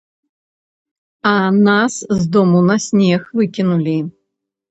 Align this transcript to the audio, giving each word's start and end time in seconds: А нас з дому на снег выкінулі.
А 1.31 1.33
нас 1.67 1.93
з 2.09 2.27
дому 2.37 2.59
на 2.71 2.77
снег 2.87 3.21
выкінулі. 3.41 3.97